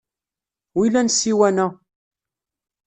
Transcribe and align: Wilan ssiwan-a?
Wilan 0.77 1.07
ssiwan-a? 1.11 1.67